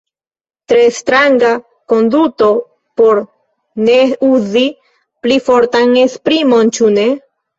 [0.71, 1.51] Tre stranga
[1.93, 2.47] konduto
[3.01, 3.21] por
[3.89, 4.65] ne uzi
[5.27, 7.07] pli fortan esprimon ĉu ne?